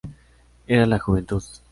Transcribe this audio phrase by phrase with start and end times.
[0.65, 1.43] Era la juventud".